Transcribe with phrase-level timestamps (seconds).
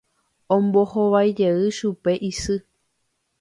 [0.55, 2.57] Ombohovaijey chupe isy.